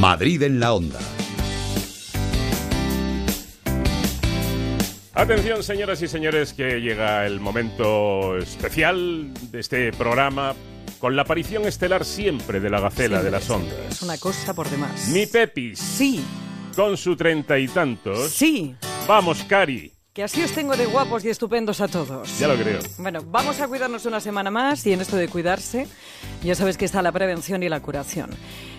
[0.00, 0.98] Madrid en la onda.
[5.14, 10.54] Atención, señoras y señores, que llega el momento especial de este programa
[10.98, 13.74] con la aparición estelar siempre de la gacela Siempre, de las ondas.
[13.90, 15.08] Es una cosa por demás.
[15.08, 16.24] Mi Pepis, Sí,
[16.74, 18.30] con su treinta y tantos.
[18.30, 18.74] sí.
[19.06, 19.92] Vamos, Cari.
[20.14, 22.38] Que así os tengo de guapos y estupendos a todos.
[22.38, 22.78] Ya lo creo.
[22.98, 25.88] Bueno, vamos a cuidarnos una semana más y en esto de cuidarse,
[26.44, 28.30] ya sabes que está la prevención y la curación.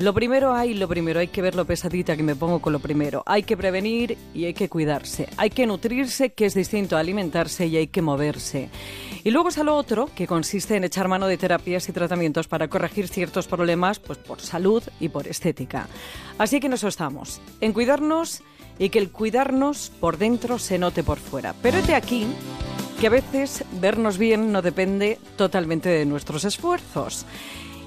[0.00, 2.80] Lo primero hay, lo primero, hay que ver lo pesadita que me pongo con lo
[2.80, 3.22] primero.
[3.26, 5.28] Hay que prevenir y hay que cuidarse.
[5.36, 8.70] Hay que nutrirse, que es distinto a alimentarse y hay que moverse.
[9.22, 12.66] Y luego está lo otro, que consiste en echar mano de terapias y tratamientos para
[12.66, 15.86] corregir ciertos problemas, pues por salud y por estética.
[16.38, 18.42] Así que eso estamos, en cuidarnos
[18.80, 21.54] y que el cuidarnos por dentro se note por fuera.
[21.62, 22.26] Pero de aquí
[23.00, 27.26] que a veces vernos bien no depende totalmente de nuestros esfuerzos.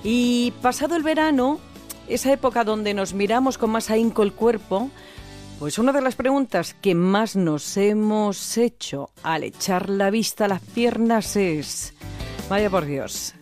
[0.03, 1.59] Y pasado el verano,
[2.07, 4.89] esa época donde nos miramos con más ahínco el cuerpo,
[5.59, 10.47] pues una de las preguntas que más nos hemos hecho al echar la vista a
[10.47, 11.93] las piernas es,
[12.49, 13.33] vaya por Dios,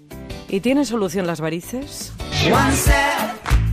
[0.47, 2.13] ¿y tienen solución las varices?
[2.51, 2.93] One step,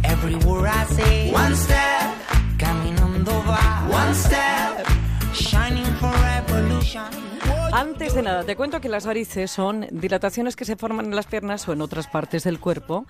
[0.04, 1.32] I say.
[1.34, 3.88] One step, caminando va.
[3.90, 4.86] One step,
[5.32, 7.32] shining for revolution.
[7.72, 11.26] Antes de nada, te cuento que las varices son dilataciones que se forman en las
[11.26, 13.06] piernas o en otras partes del cuerpo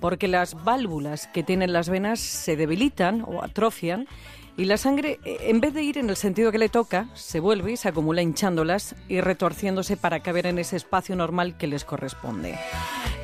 [0.00, 4.06] porque las válvulas que tienen las venas se debilitan o atrofian
[4.56, 7.40] y la sangre, eh, en vez de ir en el sentido que le toca, se
[7.40, 11.84] vuelve y se acumula hinchándolas y retorciéndose para caber en ese espacio normal que les
[11.84, 12.54] corresponde.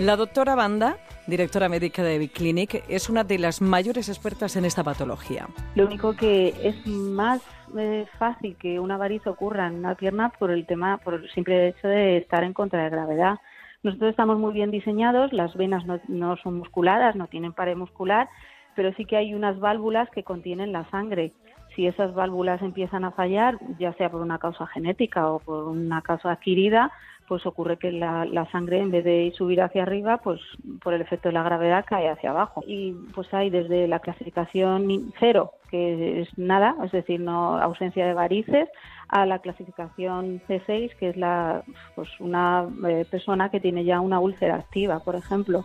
[0.00, 0.96] La doctora Banda,
[1.28, 5.46] directora médica de Biclinic, es una de las mayores expertas en esta patología.
[5.76, 7.40] Lo único que es más
[7.78, 11.68] eh, fácil que una variz ocurra en una pierna por el tema, por el simple
[11.68, 13.38] hecho de estar en contra de gravedad.
[13.82, 18.28] Nosotros estamos muy bien diseñados, las venas no, son musculadas, no tienen pared muscular,
[18.76, 21.32] pero sí que hay unas válvulas que contienen la sangre.
[21.74, 26.02] Si esas válvulas empiezan a fallar, ya sea por una causa genética o por una
[26.02, 26.92] causa adquirida,
[27.30, 30.40] pues ocurre que la, sangre en vez de subir hacia arriba, pues
[30.82, 32.64] por el efecto de la gravedad cae hacia abajo.
[32.66, 38.14] Y pues hay desde la clasificación cero, que es nada, es decir, no ausencia de
[38.14, 38.68] varices,
[39.06, 41.62] a la clasificación C6, que es la
[41.94, 45.64] pues una eh, persona que tiene ya una úlcera activa, por ejemplo.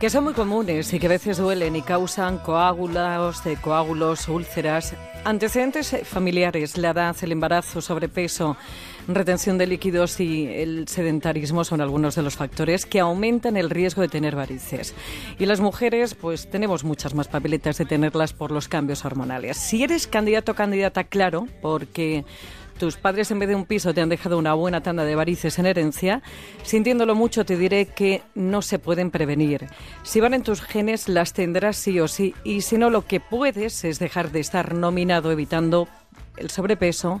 [0.00, 4.94] Que son muy comunes y que a veces duelen y causan coágulos, eh, coágulos, úlceras,
[5.24, 8.56] antecedentes familiares, la edad, el embarazo, sobrepeso,
[9.08, 14.00] retención de líquidos y el sedentarismo son algunos de los factores que aumentan el riesgo
[14.00, 14.94] de tener varices.
[15.38, 19.58] Y las mujeres, pues tenemos muchas más papeletas de tenerlas por los cambios hormonales.
[19.58, 22.24] Si eres candidato o candidata, claro, porque
[22.80, 25.58] tus padres en vez de un piso te han dejado una buena tanda de varices
[25.58, 26.22] en herencia,
[26.62, 29.66] sintiéndolo mucho te diré que no se pueden prevenir.
[30.02, 33.20] Si van en tus genes las tendrás sí o sí y si no lo que
[33.20, 35.88] puedes es dejar de estar nominado evitando
[36.38, 37.20] el sobrepeso,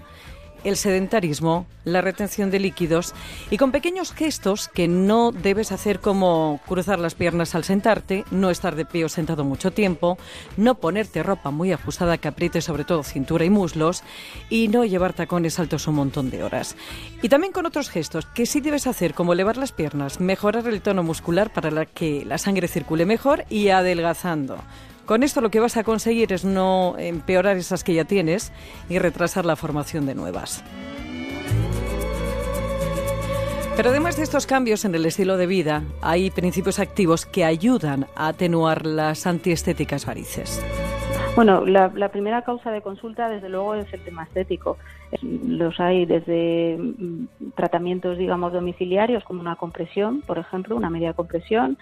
[0.64, 3.14] el sedentarismo, la retención de líquidos
[3.50, 8.50] y con pequeños gestos que no debes hacer como cruzar las piernas al sentarte, no
[8.50, 10.18] estar de pie o sentado mucho tiempo,
[10.56, 14.02] no ponerte ropa muy ajustada que apriete sobre todo cintura y muslos
[14.48, 16.76] y no llevar tacones altos un montón de horas.
[17.22, 20.82] Y también con otros gestos que sí debes hacer como elevar las piernas, mejorar el
[20.82, 24.58] tono muscular para que la sangre circule mejor y adelgazando.
[25.10, 28.52] Con esto lo que vas a conseguir es no empeorar esas que ya tienes
[28.88, 30.62] y retrasar la formación de nuevas.
[33.76, 38.06] Pero además de estos cambios en el estilo de vida, hay principios activos que ayudan
[38.14, 40.64] a atenuar las antiestéticas varices.
[41.34, 44.78] Bueno, la, primera causa de consulta, desde luego, es el tema estético.
[45.22, 51.78] Los hay desde mm, tratamientos, digamos, domiciliarios, como una compresión, por ejemplo, una media compresión,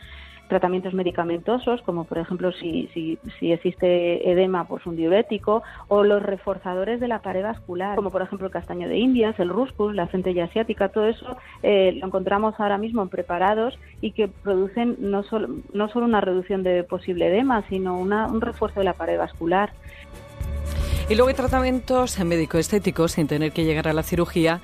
[0.49, 6.23] tratamientos medicamentosos, como por ejemplo si, si, si existe edema, pues un diurético, o los
[6.23, 10.09] reforzadores de la pared vascular, como por ejemplo el castaño de Indias, el ruscus, la
[10.09, 15.23] centella asiática, todo eso eh, lo encontramos ahora mismo en preparados y que producen no
[15.23, 19.19] solo, no solo una reducción de posible edema, sino una, un refuerzo de la pared
[19.19, 19.73] vascular.
[21.09, 24.61] Y luego hay tratamientos médico-estéticos, sin tener que llegar a la cirugía,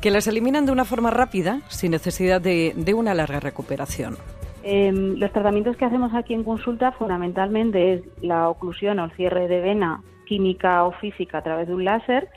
[0.00, 4.16] que las eliminan de una forma rápida, sin necesidad de, de una larga recuperación.
[4.70, 9.48] Eh, los tratamientos que hacemos aquí en consulta fundamentalmente es la oclusión o el cierre
[9.48, 12.28] de vena química o física a través de un láser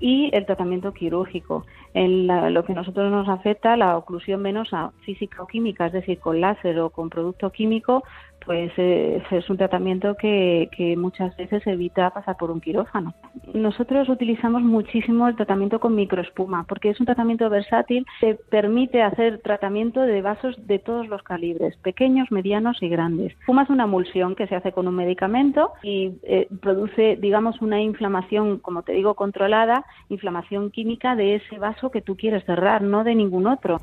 [0.00, 1.66] y el tratamiento quirúrgico.
[1.98, 5.92] En la, lo que a nosotros nos afecta, la oclusión venosa física o química, es
[5.92, 8.04] decir, con láser o con producto químico,
[8.48, 13.12] pues eh, es un tratamiento que, que, muchas veces evita pasar por un quirófano.
[13.52, 19.40] Nosotros utilizamos muchísimo el tratamiento con microespuma porque es un tratamiento versátil que permite hacer
[19.40, 23.32] tratamiento de vasos de todos los calibres, pequeños, medianos y grandes.
[23.32, 27.82] Espuma es una emulsión que se hace con un medicamento y eh, produce, digamos, una
[27.82, 33.04] inflamación, como te digo, controlada, inflamación química de ese vaso que tú quieres cerrar, no
[33.04, 33.80] de ningún otro.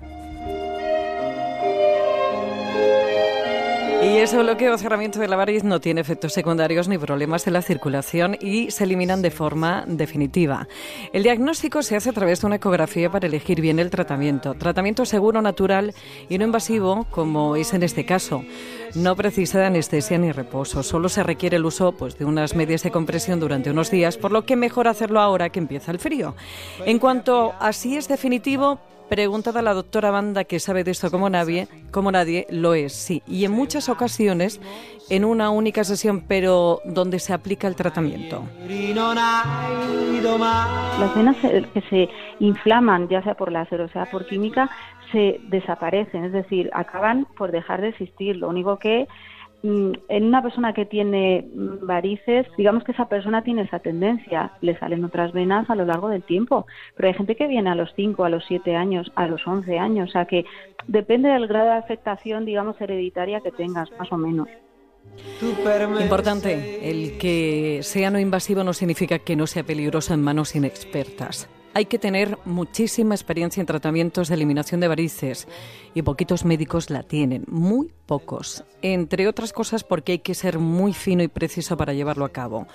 [4.05, 7.53] Y ese bloqueo o cerramiento de la variz no tiene efectos secundarios ni problemas en
[7.53, 10.67] la circulación y se eliminan de forma definitiva.
[11.11, 14.53] El diagnóstico se hace a través de una ecografía para elegir bien el tratamiento.
[14.53, 15.95] Tratamiento seguro, natural
[16.29, 18.45] y no invasivo, como es en este caso.
[18.93, 22.83] No precisa de anestesia ni reposo, solo se requiere el uso pues, de unas medias
[22.83, 26.35] de compresión durante unos días, por lo que mejor hacerlo ahora que empieza el frío.
[26.85, 28.79] En cuanto a si es definitivo,
[29.09, 32.93] Preguntada a la doctora Banda, que sabe de esto como nadie, como nadie, lo es,
[32.93, 33.21] sí.
[33.27, 34.59] Y en muchas ocasiones
[35.09, 38.43] en una única sesión, pero donde se aplica el tratamiento.
[40.99, 42.09] Las venas que se
[42.39, 44.69] inflaman, ya sea por láser o sea por química,
[45.11, 48.37] se desaparecen, es decir, acaban por dejar de existir.
[48.37, 49.07] Lo único que
[49.65, 54.77] en una persona que tiene mm, varices, digamos que esa persona tiene esa tendencia, le
[54.77, 57.91] salen otras venas a lo largo del tiempo, pero hay gente que viene a los
[57.95, 60.45] 5, a los 7 años, a los 11 años, o sea que
[60.87, 64.47] depende del grado de afectación, digamos, hereditaria que tengas, más o menos.
[66.01, 71.49] Importante, el que sea no invasivo no significa que no sea peligroso en manos inexpertas.
[71.77, 75.45] Hay que tener muchísima experiencia en tratamientos de eliminación de varices
[75.93, 78.63] y poquitos médicos la tienen, muy pocos.
[78.81, 82.65] Entre otras cosas porque hay que ser muy fino y preciso para llevarlo a cabo.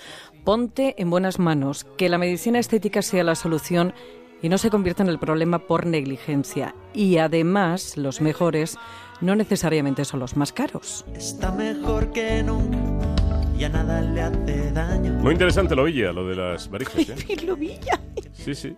[0.44, 3.94] Ponte en buenas manos, que la medicina estética sea la solución
[4.42, 6.74] y no se convierta en el problema por negligencia.
[6.92, 8.76] Y además, los mejores
[9.22, 11.06] no necesariamente son los más caros.
[11.14, 13.16] Está mejor que nunca.
[13.56, 15.12] Ya nada le hace daño.
[15.22, 17.08] Muy interesante lo Villa, lo de las varices.
[17.08, 17.36] ¿eh?
[17.46, 17.98] Lobilla.
[18.44, 18.76] Sí, sí.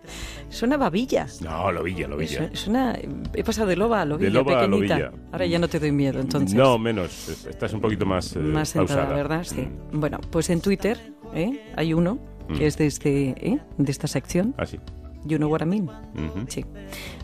[0.49, 1.25] Es una babilla.
[1.41, 2.45] No, lo Villa, lo Villa.
[2.45, 2.97] Es, es una,
[3.33, 4.99] he pasado de loba a lobilla, De loba a pequeñita.
[4.99, 5.11] lobilla.
[5.31, 6.53] Ahora ya no te doy miedo, entonces.
[6.55, 7.29] No, menos.
[7.47, 9.15] Estás un poquito más, eh, Más sentada, pausada.
[9.15, 9.43] ¿verdad?
[9.43, 9.61] Sí.
[9.91, 9.99] Mm.
[9.99, 10.99] Bueno, pues en Twitter
[11.33, 11.59] ¿eh?
[11.75, 12.19] hay uno
[12.49, 12.61] que Mm.
[12.63, 13.59] es de, este, ¿eh?
[13.77, 14.53] de esta sección.
[14.57, 14.77] Ah, sí.
[15.25, 15.85] You know what I mean.
[15.85, 16.45] Ujú.
[16.49, 16.65] Sí.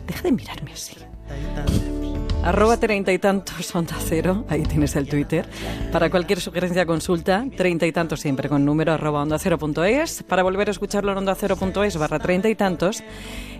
[0.06, 0.96] Deja de mirarme así.
[2.42, 5.44] Arroba treinta y tantos onda cero, ahí tienes el Twitter.
[5.92, 10.22] Para cualquier sugerencia consulta, treinta y tantos siempre con número arroba onda cero punto es.
[10.22, 13.02] Para volver a escucharlo en onda cero punto es barra treinta y tantos.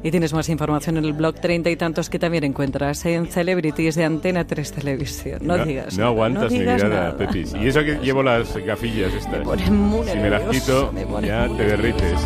[0.03, 3.97] Y tienes más información en el blog treinta y tantos que también encuentras en Celebrities
[3.97, 5.41] de Antena 3 Televisión.
[5.43, 7.17] No, digas No aguantas no mi digas mirada, nada.
[7.19, 7.55] Pepis.
[7.61, 9.47] Y eso que llevo las gafillas estas.
[9.59, 12.19] si me las quito, me ya te derrites.